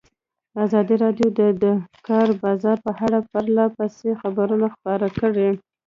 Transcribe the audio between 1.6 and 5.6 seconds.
د کار بازار په اړه پرله پسې خبرونه خپاره کړي.